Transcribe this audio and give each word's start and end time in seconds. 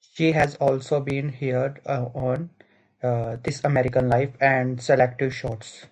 She 0.00 0.32
has 0.32 0.54
also 0.56 0.98
been 0.98 1.28
heard 1.28 1.86
on 1.86 2.48
"This 3.02 3.62
American 3.62 4.08
Life" 4.08 4.34
and 4.40 4.82
"Selected 4.82 5.34
Shorts". 5.34 5.88